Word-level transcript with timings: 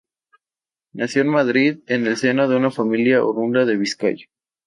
Nació 0.93 1.21
en 1.21 1.27
Madrid, 1.27 1.81
en 1.85 2.07
el 2.07 2.17
seno 2.17 2.47
de 2.49 2.55
una 2.55 2.71
familia 2.71 3.23
oriunda 3.23 3.65
de 3.65 3.77
Vizcaya. 3.77 4.25